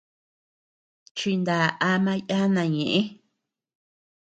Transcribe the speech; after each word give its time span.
Chiná 1.17 1.57
ama 1.91 2.13
yana 2.29 2.63
ñeʼë. 2.75 3.01